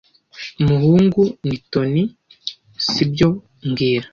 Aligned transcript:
muhungu 0.65 1.23
ni 1.47 1.57
Tony, 1.71 2.03
si 2.89 3.03
byo 3.11 3.29
mbwira 3.67 4.07